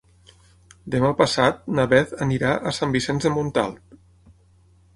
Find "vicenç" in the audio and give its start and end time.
2.99-3.27